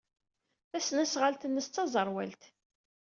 Tasnasɣalt-nnes 0.69 1.67
d 1.67 1.71
taẓerwalt. 1.73 2.41